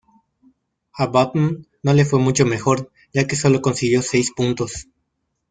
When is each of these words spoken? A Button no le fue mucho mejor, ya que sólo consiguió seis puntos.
A 0.95 1.05
Button 1.05 1.67
no 1.83 1.93
le 1.93 2.05
fue 2.05 2.17
mucho 2.17 2.43
mejor, 2.43 2.91
ya 3.13 3.27
que 3.27 3.35
sólo 3.35 3.61
consiguió 3.61 4.01
seis 4.01 4.31
puntos. 4.31 4.87